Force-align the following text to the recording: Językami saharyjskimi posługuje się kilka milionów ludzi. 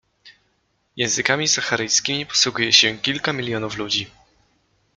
Językami 0.95 1.47
saharyjskimi 1.47 2.25
posługuje 2.25 2.73
się 2.73 2.97
kilka 2.97 3.33
milionów 3.33 3.77
ludzi. 3.77 4.11